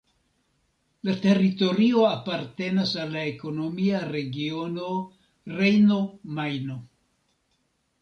La 1.09 1.13
teritorio 1.25 2.05
apartenas 2.13 2.95
al 3.05 3.15
la 3.19 3.27
ekonomia 3.35 4.03
regiono 4.17 4.91
Rejno-Majno. 5.63 6.85